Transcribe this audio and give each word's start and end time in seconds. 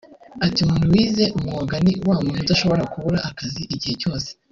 Ati 0.45 0.59
“umuntu 0.61 0.85
wize 0.93 1.25
umwuga 1.37 1.75
ni 1.83 1.93
wamuntu 2.07 2.39
udashobora 2.43 2.89
kubura 2.93 3.19
akazi 3.29 3.61
igihe 3.75 3.93
cyose 4.01 4.29